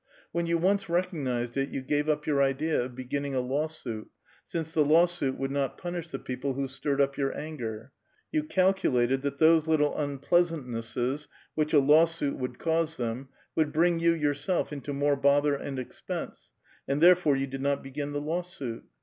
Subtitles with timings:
[0.33, 4.07] When'' ^^ou once recognized it you gave up your idea of beginning a Xsiwsuit,
[4.47, 7.91] since the lawsuit would not punish the people who a^tirred up your anger;
[8.31, 13.99] you calculated that those little un X^leasantnesses, which a lawsuit would cause them, would X:>ring
[13.99, 16.51] 3'ou yourself into more bother and expense,
[16.87, 18.83] and there fore you did not begin the lawsuit.